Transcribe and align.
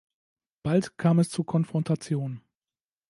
Bald 0.63 0.97
kam 0.97 1.19
es 1.19 1.29
zur 1.29 1.45
Konfrontation. 1.45 2.41